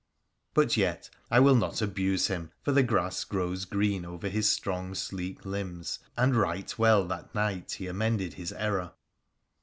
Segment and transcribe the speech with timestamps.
[0.55, 4.95] But yet, I will not abuse him, for the grass grows green over his strong,
[4.95, 8.93] sleek limbs, and right well that night he amended his error